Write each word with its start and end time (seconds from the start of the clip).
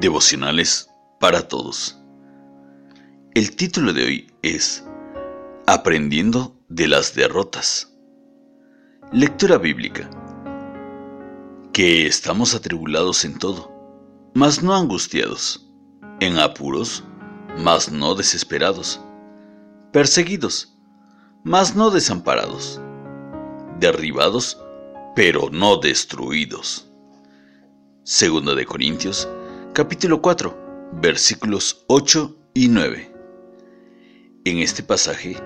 Devocionales 0.00 0.90
para 1.18 1.48
todos. 1.48 1.98
El 3.34 3.56
título 3.56 3.94
de 3.94 4.04
hoy 4.04 4.30
es 4.42 4.84
Aprendiendo 5.66 6.54
de 6.68 6.86
las 6.86 7.14
derrotas. 7.14 7.96
Lectura 9.10 9.56
bíblica. 9.56 10.10
Que 11.72 12.06
estamos 12.06 12.54
atribulados 12.54 13.24
en 13.24 13.38
todo, 13.38 13.72
mas 14.34 14.62
no 14.62 14.74
angustiados, 14.74 15.66
en 16.20 16.38
apuros, 16.40 17.02
mas 17.64 17.90
no 17.90 18.14
desesperados, 18.14 19.00
perseguidos, 19.92 20.76
mas 21.42 21.74
no 21.74 21.90
desamparados, 21.90 22.82
derribados, 23.80 24.60
pero 25.14 25.48
no 25.50 25.78
destruidos. 25.78 26.86
Segunda 28.02 28.54
de 28.54 28.66
Corintios 28.66 29.26
capítulo 29.76 30.22
4, 30.22 30.90
versículos 31.02 31.84
8 31.88 32.34
y 32.54 32.68
9. 32.68 33.12
En 34.46 34.58
este 34.60 34.82
pasaje, 34.82 35.36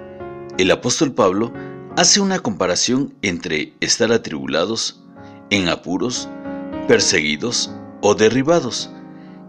el 0.56 0.70
apóstol 0.70 1.12
Pablo 1.12 1.52
hace 1.96 2.20
una 2.20 2.38
comparación 2.38 3.12
entre 3.22 3.74
estar 3.80 4.12
atribulados, 4.12 5.02
en 5.50 5.68
apuros, 5.68 6.28
perseguidos 6.86 7.72
o 8.02 8.14
derribados, 8.14 8.88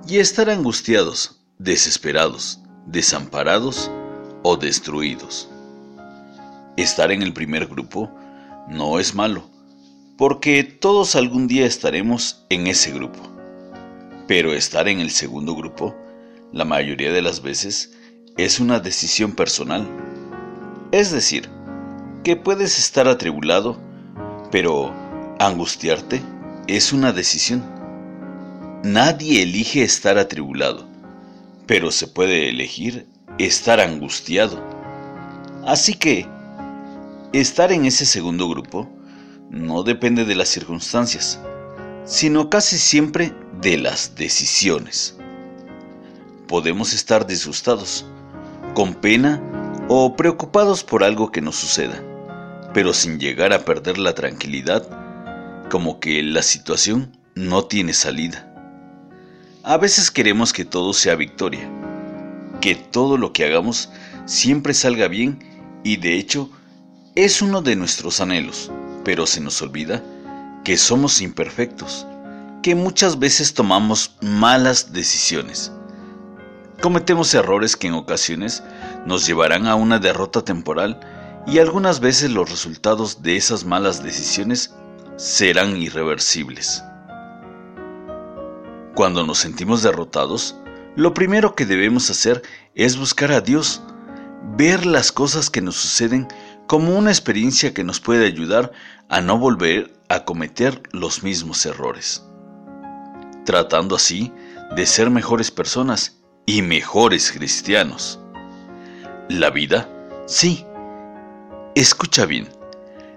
y 0.08 0.18
estar 0.18 0.50
angustiados, 0.50 1.44
desesperados, 1.60 2.60
desamparados 2.88 3.92
o 4.42 4.58
destruidos. 4.58 5.48
Estar 6.76 7.12
en 7.12 7.22
el 7.22 7.34
primer 7.34 7.68
grupo 7.68 8.12
no 8.68 8.98
es 8.98 9.14
malo, 9.14 9.48
porque 10.18 10.64
todos 10.64 11.16
algún 11.16 11.48
día 11.48 11.68
estaremos 11.68 12.48
en 12.50 12.66
ese 12.66 12.92
grupo. 12.92 13.32
Pero 14.32 14.54
estar 14.54 14.88
en 14.88 15.02
el 15.02 15.12
segundo 15.12 15.56
grupo, 15.58 15.94
la 16.54 16.64
mayoría 16.64 17.12
de 17.12 17.22
las 17.22 17.42
veces, 17.42 17.92
es 18.38 18.62
una 18.62 18.80
decisión 18.80 19.34
personal. 19.34 19.86
Es 20.94 21.12
decir, 21.12 21.50
que 22.24 22.38
puedes 22.38 22.80
estar 22.80 23.10
atribulado, 23.10 23.78
pero 24.50 24.94
angustiarte 25.38 26.22
es 26.68 26.94
una 26.94 27.12
decisión. 27.12 27.62
Nadie 28.86 29.44
elige 29.44 29.84
estar 29.84 30.18
atribulado, 30.18 30.88
pero 31.68 31.92
se 31.92 32.08
puede 32.08 32.48
elegir 32.48 33.08
estar 33.38 33.82
angustiado. 33.82 34.66
Así 35.66 35.94
que, 35.94 36.26
estar 37.34 37.74
en 37.74 37.84
ese 37.84 38.06
segundo 38.06 38.48
grupo 38.48 38.90
no 39.50 39.84
depende 39.84 40.24
de 40.24 40.36
las 40.36 40.48
circunstancias, 40.48 41.38
sino 42.06 42.50
casi 42.50 42.78
siempre 42.78 43.34
de 43.62 43.78
las 43.78 44.16
decisiones. 44.16 45.16
Podemos 46.48 46.94
estar 46.94 47.28
disgustados, 47.28 48.06
con 48.74 48.96
pena 48.96 49.42
o 49.88 50.16
preocupados 50.16 50.84
por 50.84 51.04
algo 51.04 51.32
que 51.32 51.42
nos 51.42 51.58
suceda, 51.58 52.04
pero 52.74 52.94
sin 52.94 53.20
llegar 53.20 53.54
a 53.54 53.64
perder 53.64 54.00
la 54.00 54.16
tranquilidad, 54.16 54.88
como 55.70 56.00
que 56.00 56.24
la 56.24 56.42
situación 56.42 57.16
no 57.36 57.66
tiene 57.66 57.94
salida. 57.94 58.48
A 59.64 59.78
veces 59.78 60.10
queremos 60.10 60.54
que 60.54 60.66
todo 60.66 60.94
sea 60.94 61.16
victoria, 61.16 61.70
que 62.62 62.74
todo 62.76 63.16
lo 63.18 63.32
que 63.32 63.46
hagamos 63.46 63.90
siempre 64.26 64.74
salga 64.74 65.08
bien 65.08 65.40
y 65.84 65.98
de 65.98 66.18
hecho 66.18 66.50
es 67.14 67.42
uno 67.44 67.62
de 67.62 67.76
nuestros 67.76 68.22
anhelos, 68.22 68.72
pero 69.04 69.28
se 69.28 69.40
nos 69.40 69.62
olvida 69.62 70.04
que 70.64 70.78
somos 70.78 71.22
imperfectos 71.22 72.08
que 72.62 72.76
muchas 72.76 73.18
veces 73.18 73.54
tomamos 73.54 74.16
malas 74.22 74.94
decisiones. 74.94 75.72
Cometemos 76.82 77.34
errores 77.34 77.76
que 77.76 77.88
en 77.88 77.94
ocasiones 77.94 78.64
nos 79.06 79.26
llevarán 79.26 79.68
a 79.68 79.76
una 79.76 80.00
derrota 80.00 80.44
temporal 80.44 81.00
y 81.48 81.58
algunas 81.58 82.00
veces 82.00 82.32
los 82.32 82.50
resultados 82.50 83.24
de 83.24 83.36
esas 83.36 83.66
malas 83.66 84.04
decisiones 84.04 84.76
serán 85.16 85.78
irreversibles. 85.78 86.84
Cuando 88.96 89.26
nos 89.26 89.40
sentimos 89.40 89.82
derrotados, 89.82 90.56
lo 90.96 91.14
primero 91.14 91.56
que 91.56 91.66
debemos 91.66 92.10
hacer 92.10 92.44
es 92.76 92.98
buscar 92.98 93.32
a 93.32 93.42
Dios, 93.42 93.82
ver 94.56 94.86
las 94.86 95.12
cosas 95.12 95.50
que 95.50 95.62
nos 95.62 95.78
suceden 95.78 96.28
como 96.68 96.96
una 96.98 97.10
experiencia 97.10 97.74
que 97.74 97.84
nos 97.84 98.00
puede 98.00 98.26
ayudar 98.26 98.72
a 99.10 99.22
no 99.22 99.38
volver 99.40 99.94
a 100.10 100.26
cometer 100.26 100.84
los 100.92 101.24
mismos 101.24 101.66
errores 101.66 102.24
tratando 103.52 103.98
así 103.98 104.32
de 104.78 104.86
ser 104.86 105.10
mejores 105.10 105.52
personas 105.52 106.22
y 106.46 106.62
mejores 106.62 107.34
cristianos. 107.34 108.18
La 109.28 109.50
vida, 109.50 109.90
sí, 110.26 110.66
escucha 111.76 112.26
bien, 112.26 112.48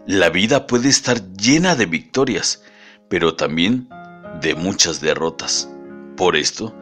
la 0.07 0.31
vida 0.31 0.67
puede 0.67 0.89
estar 0.89 1.25
llena 1.35 1.77
de 1.77 1.87
victorias, 1.87 2.65
pero 3.09 3.37
también 3.37 3.89
de 4.41 4.57
muchas 4.57 5.01
derrotas. 5.01 5.71
Por 6.17 6.35
esto, 6.35 6.75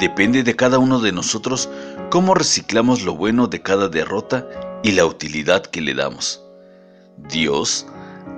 depende 0.00 0.42
de 0.42 0.56
cada 0.56 0.78
uno 0.78 0.98
de 0.98 1.12
nosotros 1.12 1.68
cómo 2.10 2.32
reciclamos 2.32 3.02
lo 3.02 3.16
bueno 3.16 3.48
de 3.48 3.60
cada 3.60 3.90
derrota 3.90 4.48
y 4.82 4.92
la 4.92 5.04
utilidad 5.04 5.66
que 5.66 5.82
le 5.82 5.92
damos. 5.92 6.42
Dios 7.18 7.86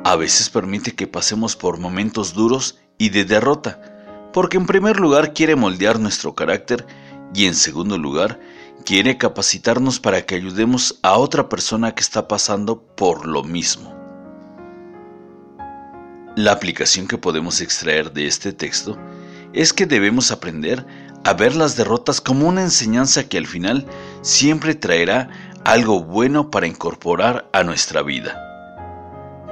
a 0.03 0.16
veces 0.16 0.50
permite 0.50 0.97
que 0.97 1.06
pasemos 1.06 1.55
por 1.55 1.78
momentos 1.78 2.34
duros 2.34 2.81
y 2.99 3.10
de 3.10 3.25
derrota, 3.25 3.86
porque 4.37 4.59
en 4.59 4.67
primer 4.67 5.01
lugar 5.01 5.33
quiere 5.33 5.57
moldear 5.57 5.99
nuestro 5.99 6.35
carácter 6.35 6.87
y 7.35 7.47
en 7.47 7.55
segundo 7.55 7.97
lugar 7.97 8.39
quiere 8.85 9.17
capacitarnos 9.17 9.99
para 9.99 10.27
que 10.27 10.35
ayudemos 10.35 10.99
a 11.01 11.17
otra 11.17 11.49
persona 11.49 11.95
que 11.95 12.03
está 12.03 12.29
pasando 12.29 12.83
por 12.83 13.27
lo 13.27 13.43
mismo. 13.43 13.97
La 16.37 16.53
aplicación 16.53 17.09
que 17.09 17.17
podemos 17.17 17.63
extraer 17.63 18.13
de 18.13 18.27
este 18.27 18.53
texto 18.53 18.99
es 19.55 19.73
que 19.73 19.87
debemos 19.87 20.31
aprender 20.31 20.85
a 21.25 21.33
ver 21.33 21.57
las 21.57 21.75
derrotas 21.79 22.21
como 22.21 22.47
una 22.47 22.61
enseñanza 22.61 23.27
que 23.31 23.39
al 23.39 23.47
final 23.47 23.87
siempre 24.21 24.75
traerá 24.75 25.31
algo 25.65 26.05
bueno 26.05 26.51
para 26.51 26.67
incorporar 26.67 27.49
a 27.55 27.65
nuestra 27.65 28.03
vida. 28.03 28.39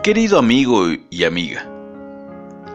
Querido 0.03 0.39
amigo 0.39 0.89
y 1.09 1.25
amiga, 1.25 1.74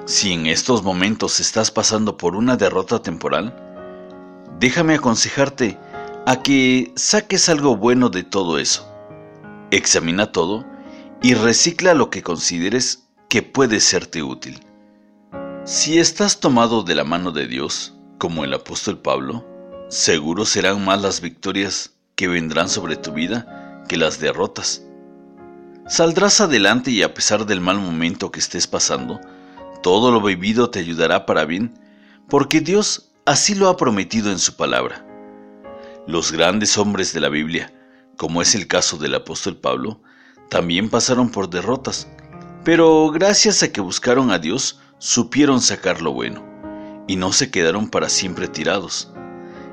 si 0.09 0.34
en 0.34 0.47
estos 0.47 0.81
momentos 0.81 1.40
estás 1.40 1.70
pasando 1.70 2.18
por 2.18 2.36
una 2.36 2.58
derrota 2.58 3.00
temporal, 3.00 3.53
déjame 4.59 4.96
aconsejarte 4.96 5.78
a 6.25 6.42
que 6.42 6.92
saques 6.96 7.47
algo 7.47 7.78
bueno 7.78 8.09
de 8.09 8.24
todo 8.24 8.58
eso. 8.58 8.92
Examina 9.70 10.31
todo 10.31 10.66
y 11.22 11.36
recicla 11.36 11.94
lo 11.94 12.09
que 12.09 12.24
consideres 12.24 13.03
que 13.30 13.44
puede 13.44 13.80
serte 13.80 14.24
útil. 14.24 14.59
Si 15.64 16.00
estás 16.00 16.40
tomado 16.40 16.81
de 16.81 16.96
la 16.96 17.03
mano 17.03 17.31
de 17.31 17.46
Dios, 17.46 17.94
como 18.18 18.44
el 18.44 18.56
apóstol 18.56 18.97
Pablo, 18.97 19.46
seguro 19.90 20.44
serán 20.46 20.84
más 20.84 21.00
las 21.03 21.22
victorias 21.22 21.94
que 22.16 22.28
vendrán 22.28 22.68
sobre 22.68 22.96
tu 22.96 23.14
vida 23.14 23.86
que 23.88 23.96
las 23.96 24.20
derrotas. 24.20 24.81
Saldrás 25.88 26.41
adelante 26.41 26.90
y 26.90 27.03
a 27.03 27.14
pesar 27.14 27.46
del 27.46 27.62
mal 27.62 27.78
momento 27.78 28.31
que 28.31 28.40
estés 28.40 28.66
pasando, 28.66 29.22
todo 29.81 30.12
lo 30.12 30.22
vivido 30.22 30.69
te 30.69 30.79
ayudará 30.79 31.25
para 31.25 31.45
bien, 31.45 31.73
porque 32.28 32.62
Dios 32.62 33.12
así 33.25 33.56
lo 33.56 33.69
ha 33.69 33.78
prometido 33.78 34.31
en 34.31 34.40
su 34.40 34.56
palabra. 34.56 35.06
Los 36.07 36.31
grandes 36.31 36.78
hombres 36.78 37.13
de 37.13 37.19
la 37.19 37.29
Biblia, 37.29 37.73
como 38.17 38.41
es 38.41 38.56
el 38.56 38.67
caso 38.67 38.97
del 38.97 39.16
apóstol 39.16 39.57
Pablo, 39.57 40.01
también 40.50 40.90
pasaron 40.90 41.29
por 41.29 41.50
derrotas, 41.50 42.07
pero 42.63 43.09
gracias 43.12 43.63
a 43.63 43.72
que 43.72 43.81
buscaron 43.81 44.31
a 44.31 44.40
Dios, 44.40 44.79
supieron 44.97 45.62
sacar 45.62 46.01
lo 46.01 46.11
bueno, 46.11 46.44
y 47.07 47.16
no 47.16 47.31
se 47.31 47.51
quedaron 47.51 47.90
para 47.90 48.09
siempre 48.09 48.47
tirados. 48.47 49.11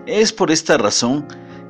Es 0.06 0.32
por 0.32 0.50
esta 0.50 0.76
razón 0.76 1.26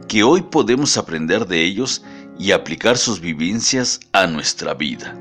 que 0.09 0.23
hoy 0.23 0.43
podemos 0.43 0.97
aprender 0.97 1.47
de 1.47 1.63
ellos 1.63 2.05
y 2.39 2.53
aplicar 2.53 2.99
sus 2.99 3.21
vivencias 3.21 4.01
a 4.13 4.27
nuestra 4.27 4.75
vida. 4.75 5.17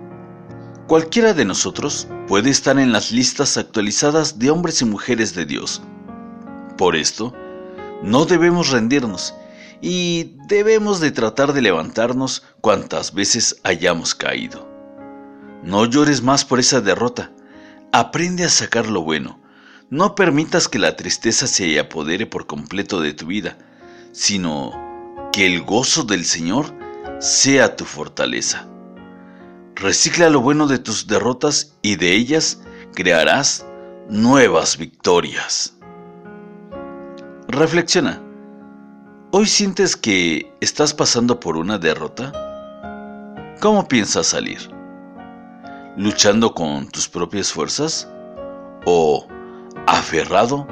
Cualquiera 0.87 1.33
de 1.33 1.45
nosotros 1.45 2.07
puede 2.27 2.49
estar 2.49 2.79
en 2.79 2.91
las 2.91 3.11
listas 3.11 3.57
actualizadas 3.57 4.39
de 4.39 4.49
hombres 4.49 4.81
y 4.81 4.85
mujeres 4.85 5.35
de 5.35 5.45
Dios. 5.45 5.81
Por 6.77 6.95
esto, 6.95 7.33
no 8.03 8.25
debemos 8.25 8.71
rendirnos 8.71 9.33
y 9.81 10.35
debemos 10.47 10.99
de 10.99 11.11
tratar 11.11 11.53
de 11.53 11.61
levantarnos 11.61 12.43
cuantas 12.61 13.13
veces 13.13 13.59
hayamos 13.63 14.15
caído. 14.15 14.67
No 15.63 15.85
llores 15.85 16.21
más 16.21 16.45
por 16.45 16.59
esa 16.59 16.81
derrota, 16.81 17.31
aprende 17.91 18.43
a 18.43 18.49
sacar 18.49 18.87
lo 18.87 19.01
bueno. 19.01 19.39
No 19.89 20.15
permitas 20.15 20.67
que 20.67 20.79
la 20.79 20.95
tristeza 20.95 21.47
se 21.47 21.79
apodere 21.79 22.25
por 22.25 22.47
completo 22.47 23.01
de 23.01 23.13
tu 23.13 23.27
vida, 23.27 23.57
sino 24.11 24.71
que 25.31 25.45
el 25.45 25.61
gozo 25.61 26.03
del 26.03 26.25
Señor 26.25 26.73
sea 27.19 27.75
tu 27.75 27.85
fortaleza. 27.85 28.67
Recicla 29.75 30.29
lo 30.29 30.39
bueno 30.39 30.67
de 30.67 30.79
tus 30.79 31.05
derrotas 31.05 31.75
y 31.81 31.97
de 31.97 32.13
ellas 32.13 32.61
crearás 32.93 33.65
nuevas 34.09 34.77
victorias. 34.77 35.75
Reflexiona. 37.49 38.21
¿Hoy 39.31 39.45
sientes 39.47 39.97
que 39.97 40.49
estás 40.61 40.93
pasando 40.93 41.41
por 41.41 41.57
una 41.57 41.77
derrota? 41.77 42.31
¿Cómo 43.59 43.85
piensas 43.85 44.27
salir? 44.27 44.59
¿Luchando 45.97 46.53
con 46.53 46.87
tus 46.87 47.09
propias 47.09 47.51
fuerzas? 47.51 48.09
¿O 48.85 49.27
aferrado 49.87 50.65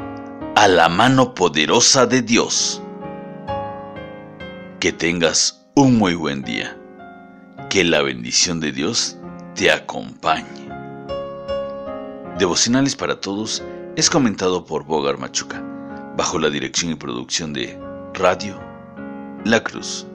a 0.56 0.70
la 0.70 0.88
mano 0.88 1.34
poderosa 1.34 2.06
de 2.06 2.22
Dios? 2.22 2.82
Que 4.80 4.94
tengas 4.94 5.68
un 5.76 5.98
muy 5.98 6.16
buen 6.16 6.42
día. 6.42 6.78
Que 7.74 7.84
la 7.84 8.04
bendición 8.04 8.60
de 8.60 8.72
Dios 8.72 9.18
te 9.56 9.72
acompañe. 9.72 10.70
Devocionales 12.38 12.96
para 12.96 13.20
Todos 13.20 13.64
es 13.96 14.12
comentado 14.12 14.64
por 14.64 14.86
Bogar 14.86 15.18
Machuca, 15.18 15.60
bajo 16.16 16.38
la 16.38 16.52
dirección 16.52 16.92
y 16.92 16.96
producción 16.96 17.52
de 17.52 17.75
Radio 18.14 18.62
La 19.44 19.64
Cruz. 19.64 20.06